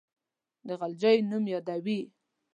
[0.67, 1.99] د غلجیو نوم یادوي.